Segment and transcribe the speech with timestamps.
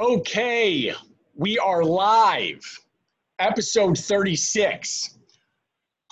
[0.00, 0.94] Okay,
[1.34, 2.62] we are live.
[3.38, 5.18] Episode 36.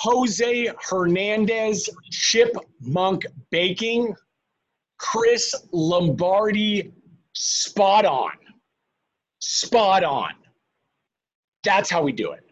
[0.01, 4.15] Jose Hernandez Chipmunk Baking,
[4.99, 6.93] Chris Lombardi,
[7.33, 8.33] spot on.
[9.41, 10.33] Spot on.
[11.65, 12.45] That's how we do it.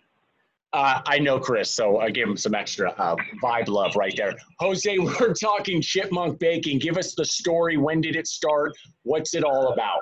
[0.72, 4.32] Uh, I know Chris, so I gave him some extra uh, vibe love right there.
[4.60, 6.78] Jose, we're talking Chipmunk Baking.
[6.78, 7.76] Give us the story.
[7.76, 8.72] When did it start?
[9.02, 10.00] What's it all about?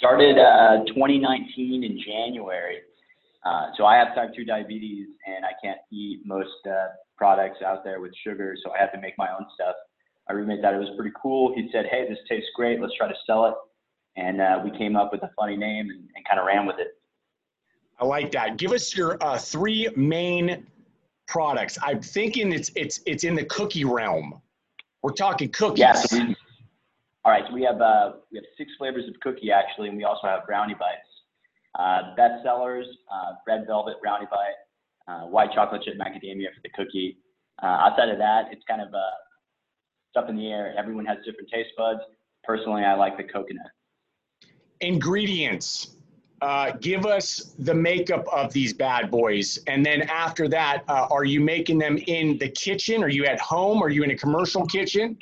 [0.00, 2.78] Started uh, 2019 in January.
[3.44, 6.86] Uh, so I have type 2 diabetes and I can't eat most uh,
[7.18, 9.74] products out there with sugar, so I had to make my own stuff.
[10.26, 11.52] My roommate thought it was pretty cool.
[11.54, 12.80] He said, "Hey, this tastes great.
[12.80, 13.54] Let's try to sell it."
[14.16, 16.76] And uh, we came up with a funny name and, and kind of ran with
[16.78, 16.98] it.
[17.98, 18.56] I like that.
[18.56, 20.66] Give us your uh, three main
[21.28, 21.76] products.
[21.82, 24.40] I'm thinking it's it's it's in the cookie realm.
[25.02, 25.80] We're talking cookies.
[25.80, 25.92] Yeah.
[25.92, 26.36] So we,
[27.24, 27.44] all right.
[27.48, 30.46] So we have uh, we have six flavors of cookie actually, and we also have
[30.46, 31.06] brownie bites.
[31.78, 36.70] Uh, best sellers: uh, red velvet brownie bite, uh, white chocolate chip macadamia for the
[36.74, 37.18] cookie.
[37.62, 40.74] Uh, outside of that, it's kind of uh, up in the air.
[40.78, 42.00] Everyone has different taste buds.
[42.42, 43.70] Personally, I like the coconut.
[44.80, 45.96] Ingredients.
[46.80, 51.76] Give us the makeup of these bad boys, and then after that, are you making
[51.76, 53.04] them in the kitchen?
[53.04, 53.82] Are you at home?
[53.82, 55.18] Are you in a commercial kitchen?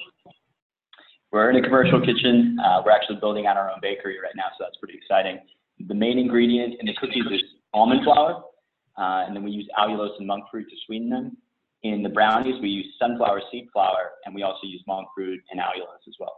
[1.31, 2.59] We're in a commercial kitchen.
[2.65, 5.39] Uh, we're actually building out our own bakery right now, so that's pretty exciting.
[5.87, 7.43] The main ingredient in the cookies is
[7.75, 8.45] almond flour,
[8.97, 11.37] uh, and then we use allulose and monk fruit to sweeten them.
[11.83, 15.61] In the brownies, we use sunflower seed flour, and we also use monk fruit and
[15.61, 16.35] allulose as well.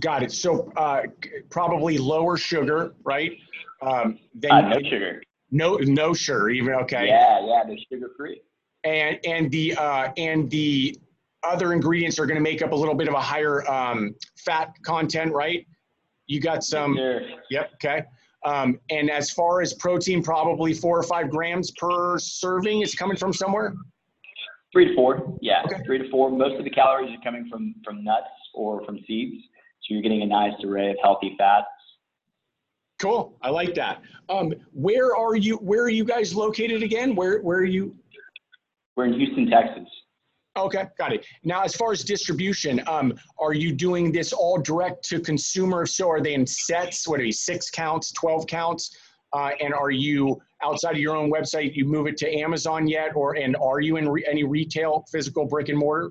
[0.00, 0.32] Got it.
[0.32, 1.02] So uh,
[1.50, 3.32] probably lower sugar, right?
[3.80, 4.18] Um,
[4.50, 5.22] uh, no sugar.
[5.50, 6.50] No, no sugar.
[6.50, 7.06] Even okay.
[7.06, 8.40] Yeah, yeah, they're sugar free.
[8.84, 10.98] And and the uh, and the
[11.44, 14.72] other ingredients are going to make up a little bit of a higher um, fat
[14.84, 15.66] content, right?
[16.26, 16.96] You got some.
[16.96, 17.20] Sure.
[17.50, 17.70] Yep.
[17.74, 18.02] Okay.
[18.44, 23.16] Um, and as far as protein, probably four or five grams per serving is coming
[23.16, 23.74] from somewhere.
[24.72, 25.36] Three to four.
[25.40, 25.82] Yeah, okay.
[25.84, 26.30] three to four.
[26.30, 29.44] Most of the calories are coming from from nuts or from seeds,
[29.82, 31.66] so you're getting a nice array of healthy fats.
[32.98, 33.36] Cool.
[33.42, 34.00] I like that.
[34.28, 35.56] Um, where are you?
[35.56, 37.14] Where are you guys located again?
[37.14, 37.94] Where Where are you?
[38.96, 39.88] We're in Houston, Texas.
[40.56, 41.24] Okay, got it.
[41.44, 45.86] Now, as far as distribution, um, are you doing this all direct to consumer?
[45.86, 47.08] So, are they in sets?
[47.08, 48.96] What are you, six counts, twelve counts?
[49.32, 51.74] Uh, and are you outside of your own website?
[51.74, 55.46] You move it to Amazon yet, or and are you in re- any retail, physical
[55.46, 56.10] brick and mortar?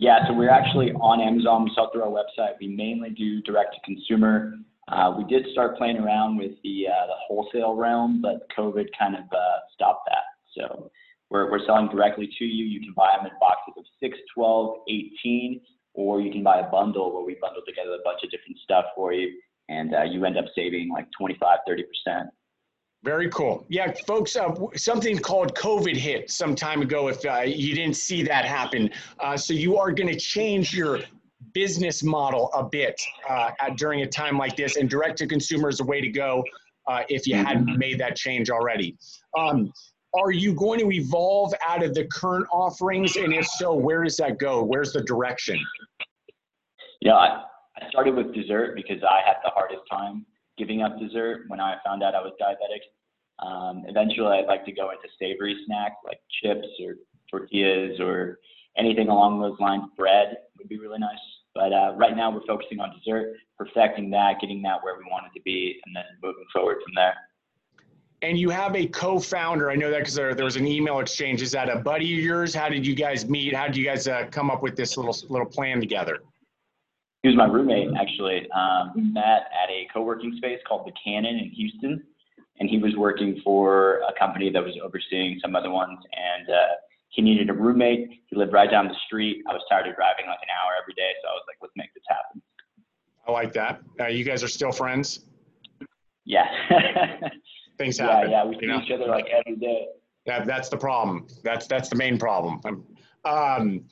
[0.00, 1.64] Yeah, so we're actually on Amazon.
[1.64, 2.54] We sell through our website.
[2.60, 4.54] We mainly do direct to consumer.
[4.88, 9.14] Uh, we did start playing around with the uh, the wholesale realm, but COVID kind
[9.14, 10.24] of uh, stopped that.
[10.56, 10.90] So
[11.30, 12.64] we're, we're selling directly to you.
[12.64, 15.60] You can buy them in boxes of 6, 12, 18,
[15.94, 18.86] or you can buy a bundle where we bundle together a bunch of different stuff
[18.94, 22.28] for you, and uh, you end up saving like 25, 30%.
[23.02, 23.64] Very cool.
[23.68, 28.22] Yeah, folks, uh, something called COVID hit some time ago if uh, you didn't see
[28.24, 28.90] that happen.
[29.18, 31.00] Uh, so you are going to change your
[31.54, 35.70] business model a bit uh, at, during a time like this, and direct to consumer
[35.70, 36.44] is a way to go
[36.88, 37.78] uh, if you hadn't mm-hmm.
[37.78, 38.98] made that change already.
[39.38, 39.72] Um,
[40.18, 43.16] are you going to evolve out of the current offerings?
[43.16, 44.62] And if so, where does that go?
[44.62, 45.58] Where's the direction?
[47.00, 47.44] Yeah, I,
[47.90, 50.26] started with dessert because I had the hardest time
[50.58, 53.46] giving up dessert when I found out I was diabetic.
[53.46, 56.96] Um, eventually, I'd like to go into savory snacks like chips or
[57.30, 58.38] tortillas or
[58.76, 59.84] anything along those lines.
[59.96, 61.18] Bread would be really nice.
[61.54, 65.24] But uh, right now, we're focusing on dessert, perfecting that, getting that where we want
[65.26, 67.14] it to be, and then moving forward from there
[68.22, 69.70] and you have a co-founder.
[69.70, 71.42] I know that because there, there was an email exchange.
[71.42, 72.54] Is that a buddy of yours?
[72.54, 73.54] How did you guys meet?
[73.54, 76.18] How did you guys uh, come up with this little little plan together?
[77.22, 78.50] He was my roommate actually.
[78.50, 82.02] Um, we met at a co-working space called the Cannon in Houston,
[82.58, 85.98] and he was working for a company that was overseeing some other ones.
[86.12, 86.74] And uh,
[87.08, 88.22] he needed a roommate.
[88.26, 89.42] He lived right down the street.
[89.48, 91.74] I was tired of driving like an hour every day, so I was like, let's
[91.76, 92.42] make this happen.
[93.26, 93.80] I like that.
[93.98, 95.26] Uh, you guys are still friends?
[96.24, 96.46] Yeah.
[97.80, 98.30] things happen.
[98.30, 98.80] Yeah, yeah, we see know?
[98.80, 99.86] each other like every day.
[100.26, 101.26] That, that's the problem.
[101.42, 102.60] That's that's the main problem.
[103.24, 103.84] Um,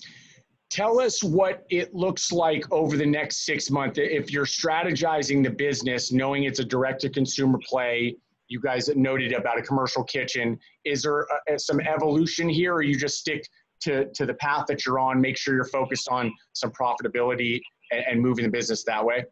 [0.71, 3.99] tell us what it looks like over the next six months.
[3.99, 8.15] If you're strategizing the business, knowing it's a direct-to-consumer play,
[8.49, 10.59] you guys noted about a commercial kitchen.
[10.85, 13.43] Is there a, uh, some evolution here, or you just stick
[13.85, 15.21] to to the path that you're on?
[15.21, 17.59] Make sure you're focused on some profitability
[17.91, 19.25] and, and moving the business that way.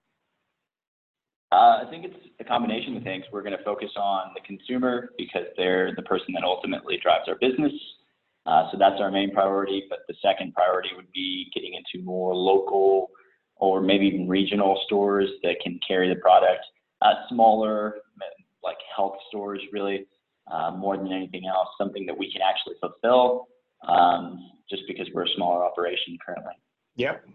[1.53, 3.25] Uh, I think it's a combination of things.
[3.33, 7.37] We're going to focus on the consumer because they're the person that ultimately drives our
[7.37, 7.73] business.
[8.47, 9.85] Uh, so that's our main priority.
[9.89, 13.11] But the second priority would be getting into more local
[13.57, 16.65] or maybe even regional stores that can carry the product.
[17.03, 17.97] Uh, smaller,
[18.65, 20.07] like health stores, really,
[20.51, 23.49] uh, more than anything else, something that we can actually fulfill
[23.87, 26.55] um, just because we're a smaller operation currently.
[26.97, 27.27] Yep.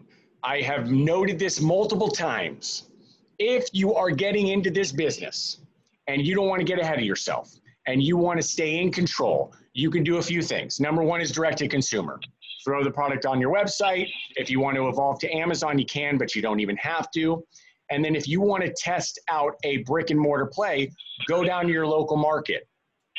[0.42, 2.90] I have noted this multiple times.
[3.44, 5.58] If you are getting into this business
[6.06, 7.52] and you don't want to get ahead of yourself
[7.88, 10.78] and you want to stay in control, you can do a few things.
[10.78, 12.20] Number one is direct to consumer.
[12.64, 14.06] Throw the product on your website.
[14.36, 17.44] If you want to evolve to Amazon, you can, but you don't even have to.
[17.90, 20.92] And then if you want to test out a brick and mortar play,
[21.26, 22.68] go down to your local market.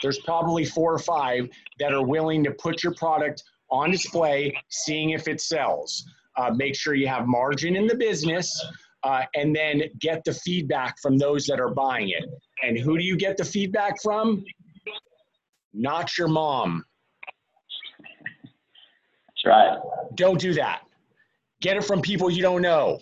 [0.02, 1.50] There's probably four or five
[1.80, 6.06] that are willing to put your product on display, seeing if it sells.
[6.38, 8.58] Uh, make sure you have margin in the business,
[9.04, 12.24] uh, and then get the feedback from those that are buying it.
[12.62, 14.44] And who do you get the feedback from?
[15.74, 16.86] Not your mom.
[19.28, 19.78] That's right.
[20.16, 20.82] Don't do that.
[21.62, 23.00] Get it from people you don't know.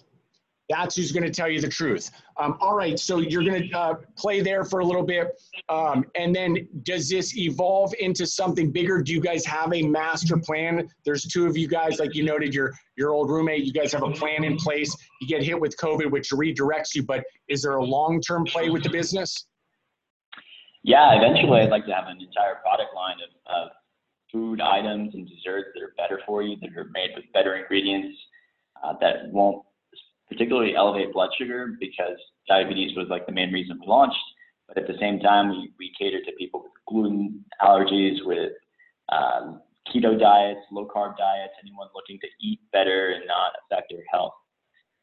[0.72, 2.10] That's who's going to tell you the truth.
[2.38, 5.28] Um, all right, so you're going to uh, play there for a little bit.
[5.68, 9.02] Um, and then does this evolve into something bigger?
[9.02, 10.90] Do you guys have a master plan?
[11.04, 14.04] There's two of you guys, like you noted, your, your old roommate, you guys have
[14.04, 14.96] a plan in place.
[15.20, 18.70] You get hit with COVID, which redirects you, but is there a long term play
[18.70, 19.48] with the business?
[20.84, 23.70] Yeah, eventually I'd like to have an entire product line of, of
[24.32, 28.18] food items and desserts that are better for you, that are made with better ingredients,
[28.84, 29.64] uh, that won't
[30.32, 32.18] particularly elevate blood sugar because
[32.48, 34.16] diabetes was like the main reason we launched.
[34.68, 38.54] But at the same time, we, we cater to people with gluten allergies, with
[39.12, 39.62] um,
[39.94, 44.32] keto diets, low carb diets, anyone looking to eat better and not affect their health.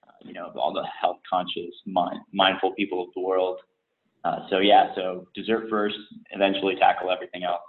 [0.07, 3.59] Uh, you know, all the health conscious, mind, mindful people of the world.
[4.25, 5.97] Uh, so yeah, so dessert first,
[6.31, 7.61] eventually tackle everything else.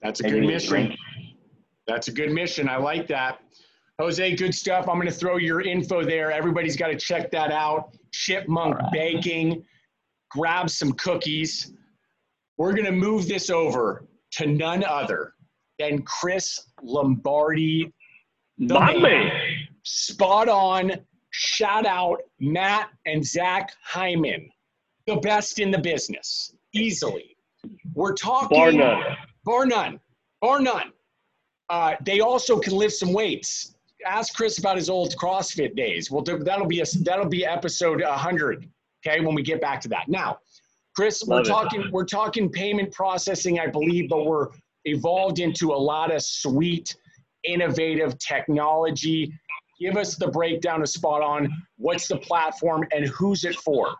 [0.00, 0.96] That's a good mission.
[1.86, 2.68] That's a good mission.
[2.68, 3.40] I like that.
[3.98, 4.88] Jose, good stuff.
[4.88, 6.30] I'm going to throw your info there.
[6.30, 7.96] Everybody's got to check that out.
[8.12, 8.92] Chipmunk right.
[8.92, 9.64] Baking.
[10.30, 11.72] Grab some cookies.
[12.58, 15.34] We're going to move this over to none other
[15.80, 17.92] than Chris Lombardi.
[18.58, 19.30] The
[19.82, 20.92] Spot on.
[21.30, 24.48] Shout out Matt and Zach Hyman,
[25.06, 27.36] the best in the business, easily.
[27.94, 29.02] We're talking bar none.
[29.44, 30.00] Bar none.
[30.40, 30.92] Bar none.
[31.68, 33.74] Uh, they also can lift some weights
[34.06, 36.10] ask Chris about his old CrossFit days.
[36.10, 38.68] Well, that'll be a that'll be episode 100.
[39.06, 40.08] Okay, when we get back to that.
[40.08, 40.38] Now,
[40.96, 41.46] Chris, Love we're it.
[41.46, 44.48] talking we're talking payment processing, I believe, but we're
[44.84, 46.96] evolved into a lot of sweet,
[47.44, 49.32] innovative technology.
[49.80, 51.48] Give us the breakdown of Spot On.
[51.76, 53.94] What's the platform and who's it for?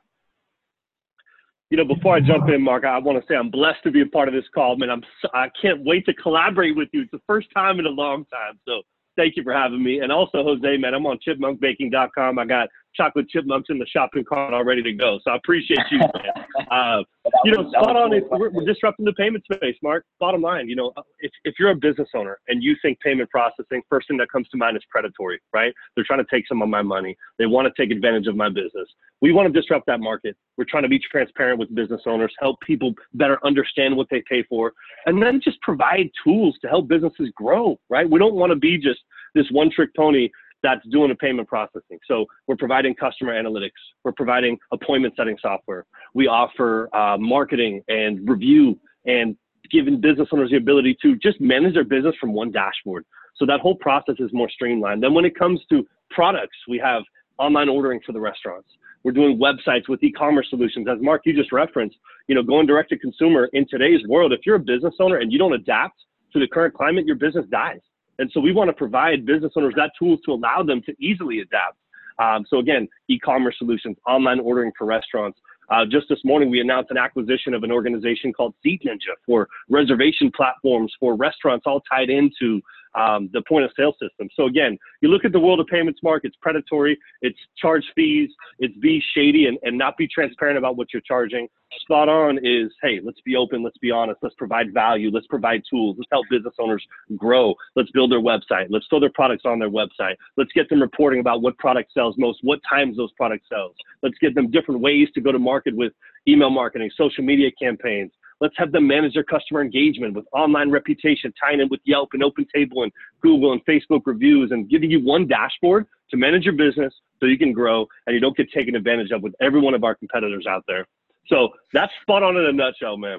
[1.71, 4.00] you know, before I jump in, Mark, I want to say I'm blessed to be
[4.00, 4.91] a part of this call, man.
[4.91, 5.03] I'm
[5.35, 7.03] I can't wait to collaborate with you.
[7.03, 8.81] It's the first time in a long time, so
[9.19, 9.99] thank you for having me.
[9.99, 12.38] And also, Jose, man, I'm on chipmunkbaking.com.
[12.38, 12.69] I got
[12.99, 15.19] chocolate chipmunks in the shopping cart all ready to go.
[15.25, 16.11] So I appreciate you, man.
[16.71, 17.03] Uh,
[17.45, 18.11] you know, spot on.
[18.11, 20.05] we're, we're, disrupting the payment space, Mark.
[20.21, 23.81] Bottom line, you know, if, if you're a business owner and you think payment processing,
[23.89, 25.73] first thing that comes to mind is predatory, right?
[25.95, 27.17] They're trying to take some of my money.
[27.39, 28.89] They want to take advantage of my business.
[29.23, 30.37] We want to disrupt that market.
[30.59, 34.43] We're trying to be transparent with business owners, help people better understand what they pay
[34.43, 34.73] for,
[35.06, 38.09] and then just provide tools to help businesses grow, right?
[38.09, 39.00] We don't want to be just
[39.35, 40.29] this one trick pony
[40.63, 41.99] that's doing the payment processing.
[42.07, 43.71] So we're providing customer analytics.
[44.05, 45.87] We're providing appointment setting software.
[46.15, 49.37] We offer uh, marketing and review and
[49.71, 53.05] giving business owners the ability to just manage their business from one dashboard.
[53.37, 55.03] So that whole process is more streamlined.
[55.03, 57.03] Then when it comes to products, we have
[57.38, 58.69] online ordering for the restaurants.
[59.05, 60.88] We're doing websites with e-commerce solutions.
[60.91, 61.97] As Mark, you just referenced,
[62.27, 65.33] you know, going direct to consumer in today's world, if you're a business owner and
[65.33, 66.00] you don't adapt
[66.33, 67.81] to the current climate, your business dies.
[68.19, 71.41] And so we want to provide business owners that tools to allow them to easily
[71.41, 71.77] adapt.
[72.19, 75.39] Um, so again, e-commerce solutions, online ordering for restaurants.
[75.71, 79.47] Uh, just this morning, we announced an acquisition of an organization called Seat Ninja for
[79.69, 82.61] reservation platforms for restaurants, all tied into
[82.95, 84.28] um, the point of sale system.
[84.35, 88.30] So again, you look at the world of payments mark, it's predatory, it's charge fees,
[88.59, 91.49] it's be shady and, and not be transparent about what you're charging.
[91.80, 95.62] Spot on is, hey, let's be open, let's be honest, let's provide value, let's provide
[95.68, 96.85] tools, let's help business owners
[97.16, 100.80] grow, let's build their website, let's throw their products on their website, let's get them
[100.80, 104.80] reporting about what product sells most, what times those products sells, let's get them different
[104.80, 105.92] ways to go to market with
[106.26, 111.33] email marketing, social media campaigns, Let's have them manage their customer engagement with online reputation,
[111.42, 115.26] tying in with Yelp and OpenTable and Google and Facebook reviews and giving you one
[115.26, 119.11] dashboard to manage your business so you can grow and you don't get taken advantage
[119.11, 120.87] of with every one of our competitors out there.
[121.26, 123.18] So that's spot on in a nutshell, man.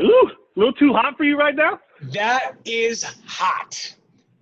[0.00, 1.80] Ooh, a little too hot for you right now?
[2.12, 3.94] That is hot.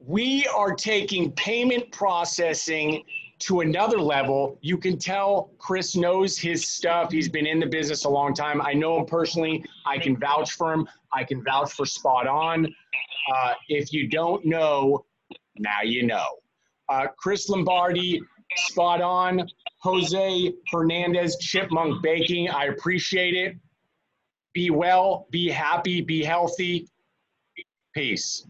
[0.06, 3.02] we are taking payment processing
[3.40, 4.58] to another level.
[4.62, 7.12] You can tell Chris knows his stuff.
[7.12, 8.62] He's been in the business a long time.
[8.62, 9.64] I know him personally.
[9.86, 10.88] I can vouch for him.
[11.12, 12.66] I can vouch for Spot On.
[12.66, 15.04] Uh, if you don't know,
[15.58, 16.26] now you know.
[16.88, 18.20] Uh, Chris Lombardi,
[18.56, 19.46] Spot On,
[19.78, 22.48] Jose Hernandez, Chipmunk Baking.
[22.50, 23.56] I appreciate it.
[24.52, 26.88] Be well, be happy, be healthy.
[27.94, 28.46] Peace.